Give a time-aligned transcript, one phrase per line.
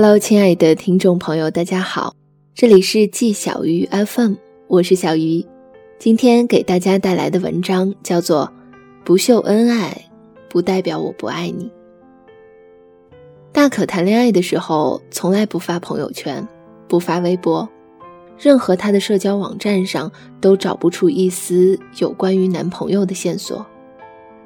[0.00, 2.14] Hello，亲爱的听众朋友，大家好，
[2.54, 4.34] 这里是季小鱼 FM，
[4.68, 5.44] 我是小鱼。
[5.98, 8.48] 今天给大家带来的文章叫做
[9.04, 10.08] 《不秀恩爱
[10.48, 11.64] 不代表我不爱你》。
[13.50, 16.46] 大可谈恋爱的时候从来不发朋友圈，
[16.86, 17.68] 不发微博，
[18.38, 23.66] 任何他的社交网站上都找不出一丝有关于男朋友的线索。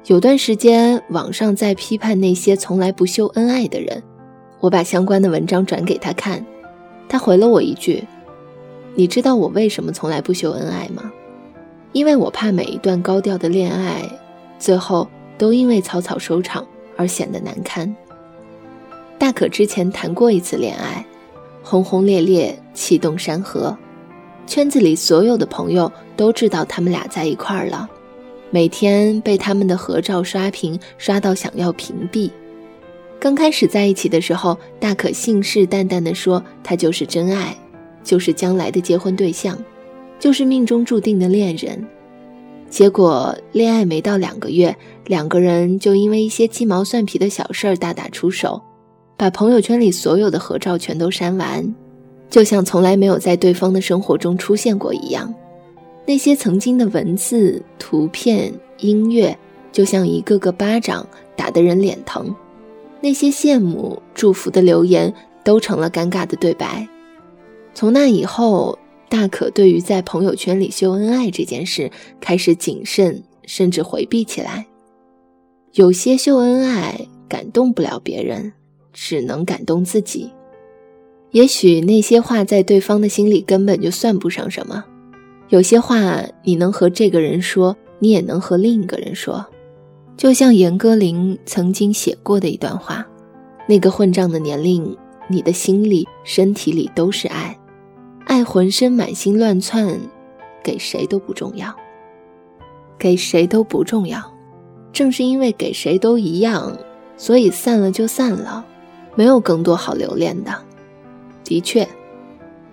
[0.07, 4.01] 有段时间，网上在批判那些从来不秀恩爱的人。
[4.63, 6.41] 我把相关的文章转给他看，
[7.09, 8.01] 他回了我一句
[8.95, 11.11] ：“你知道我为什么从来不秀恩爱吗？
[11.91, 14.09] 因为我怕每一段高调的恋爱，
[14.57, 15.05] 最后
[15.37, 17.93] 都因为草草收场而显得难堪。”
[19.19, 21.05] 大可之前谈过一次恋爱，
[21.61, 23.77] 轰轰烈烈，气动山河，
[24.47, 27.89] 圈子里所有的朋友都知道他们俩在一块儿了，
[28.49, 32.31] 每天被他们的合照刷屏，刷到想要屏蔽。
[33.23, 37.55] 刚开始在一起的时候，大可信誓旦旦地说他就是真爱，
[38.03, 39.57] 就是将来的结婚对象，
[40.19, 41.87] 就是命中注定的恋人。
[42.69, 44.75] 结果恋爱没到两个月，
[45.05, 48.61] 两个人就因为一些鸡毛蒜皮的小事儿大打出手，
[49.15, 51.73] 把朋友圈里所有的合照全都删完，
[52.29, 55.33] 就像从来没有在对方的生活中出现过一样。
[56.05, 59.37] 那些曾经的文字、图片、音乐，
[59.71, 62.35] 就像一个个巴掌，打得人脸疼。
[63.03, 65.13] 那些羡慕、祝福的留言
[65.43, 66.87] 都成了尴尬的对白。
[67.73, 68.79] 从那以后，
[69.09, 71.91] 大可对于在朋友圈里秀恩爱这件事
[72.21, 74.65] 开始谨慎，甚至回避起来。
[75.73, 78.53] 有些秀恩爱感动不了别人，
[78.93, 80.31] 只能感动自己。
[81.31, 84.85] 也许那些话在对方的心里根本就算不上什么。
[85.49, 89.45] 有些话你能和这个人说，你也能和另一个人说。
[90.15, 93.05] 就像严歌苓曾经写过的一段话
[93.67, 94.95] ：“那个混账的年龄，
[95.27, 97.57] 你的心里、身体里都是爱，
[98.25, 99.99] 爱浑身满心乱窜，
[100.63, 101.75] 给谁都不重要，
[102.97, 104.21] 给谁都不重要。
[104.93, 106.77] 正是因为给谁都一样，
[107.17, 108.63] 所以散了就散了，
[109.15, 110.53] 没有更多好留恋的。
[111.43, 111.87] 的确，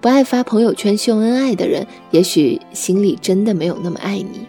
[0.01, 4.47] 不爱发朋友圈秀恩爱的人，也许心里真的没有那么爱你。”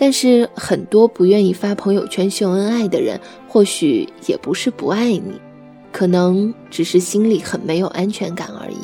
[0.00, 5.32] 但是很多不愿意发朋友圈秀恩爱的人，或许也不是不爱你，
[5.92, 8.76] 可能只是心里很没有安全感而已。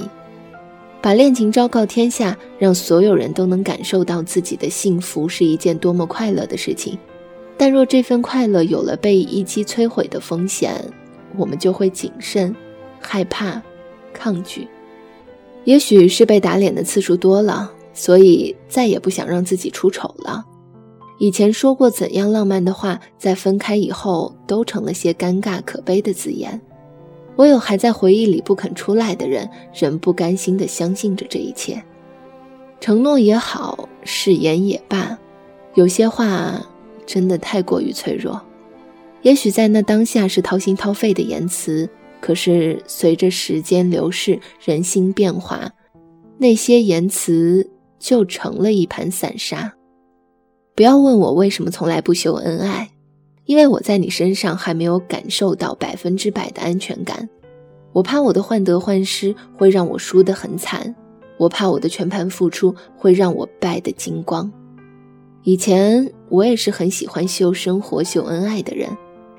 [1.01, 6.99] 把恋情昭告天下，让所有人都能感受到自己的幸福，是一件多么快乐的事情。
[7.57, 10.75] 但若这份快乐有了被一击摧毁的风险，
[11.37, 12.53] 我们就会谨慎、
[12.99, 13.63] 害怕、
[14.13, 14.67] 抗拒。
[15.63, 20.45] 也许是被打脸的次数多了，所以再也不想让自己出丑了。
[21.19, 26.61] 以前说过怎样浪漫的话，在分开以后都成了些尴尬可悲的字眼。
[27.37, 31.83] 我有还在回忆里不肯出来的人，仍不甘心地相信着这一切。
[32.81, 35.19] 承诺也好，誓言也罢，
[35.75, 36.61] 有些话
[37.07, 38.41] 真的太过于脆弱。
[39.23, 41.89] 也许在那当下是掏心掏肺的言辞，
[42.21, 45.73] 可是随着时间流逝，人心变化，
[46.39, 49.74] 那些言辞就成了一盘散沙。
[50.77, 52.91] 不要问我为什么从来不秀恩爱，
[53.45, 57.29] 因为我在你身上还没有感受到百分之百的安全感。
[57.93, 60.93] 我怕我的患得患失会让我输得很惨，
[61.39, 64.51] 我怕我的全盘付出会让我败得精光。
[65.45, 68.89] 以前我也是很喜欢秀生活、秀恩爱的人，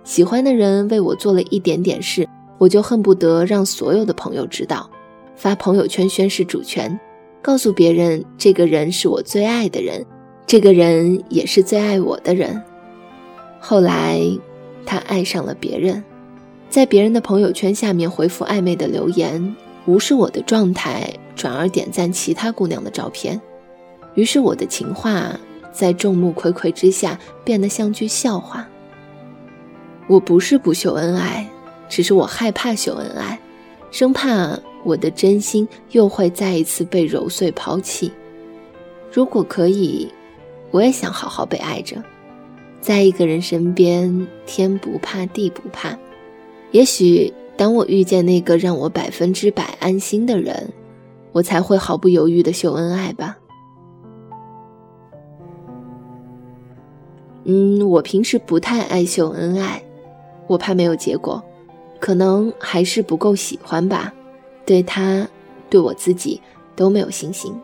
[0.06, 2.26] 喜欢的人为我做了一点点事，
[2.58, 4.90] 我就恨不得让所有的朋友知道，
[5.36, 6.98] 发朋友圈宣示主权，
[7.42, 10.06] 告诉别人这个人是我最爱的人。
[10.48, 12.62] 这个人也是最爱我的人。
[13.60, 14.22] 后来，
[14.86, 16.04] 他爱上了别人，
[16.70, 19.56] 在别人的朋友圈下面回复暧昧的留言，
[19.88, 23.42] 无视我的状态，转而点赞其他姑娘的照片。
[24.14, 25.36] 于是，我的情话
[25.72, 28.68] 在众目睽睽之下变得像句笑话。
[30.06, 31.50] 我不是不秀恩爱，
[31.90, 33.40] 只是我害怕秀恩爱，
[33.90, 38.12] 生怕我的真心又会再一次被揉碎抛弃。
[39.12, 40.08] 如果可以。
[40.76, 42.04] 我也想好好被爱着，
[42.82, 45.98] 在一个人身边，天不怕地不怕。
[46.72, 50.74] 也许当我遇见那个让我百分之百安心的人，
[51.32, 53.38] 我才会毫不犹豫的秀恩爱吧。
[57.46, 59.82] 嗯，我平时不太爱秀恩爱，
[60.46, 61.42] 我怕没有结果，
[62.02, 64.14] 可能还是不够喜欢吧，
[64.66, 65.26] 对他，
[65.70, 66.42] 对我自己
[66.76, 67.56] 都没有信心。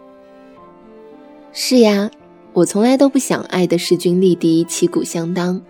[1.52, 2.10] 是呀。
[2.54, 5.62] 我从来都不想爱的势均力敌、旗鼓相当，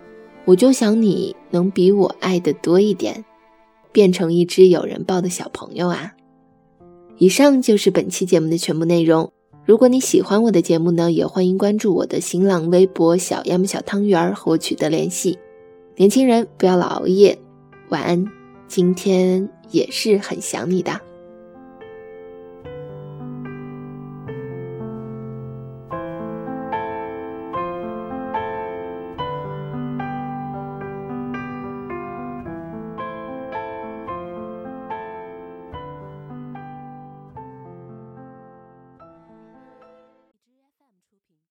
[0.44, 3.24] 我就想你能比我爱的多一点。
[3.92, 6.14] 变成一只有人抱的小朋友啊！
[7.18, 9.30] 以上就是本期节目的全部内容。
[9.66, 15.38] 如果你喜欢我的节目呢，也欢迎关注我的新浪微博“小鸭么小汤圆”和我取得联系。
[15.94, 17.38] 年轻人不要老熬夜，
[17.90, 18.26] 晚安。
[18.66, 21.11] 今天也是很想你的。